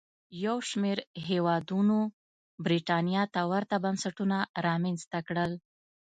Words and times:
یو 0.45 0.57
شمېر 0.69 0.97
هېوادونو 1.27 1.97
برېټانیا 2.65 3.23
ته 3.33 3.41
ورته 3.51 3.75
بنسټونه 3.85 4.37
رامنځته 4.67 5.19
کړل. 5.27 5.51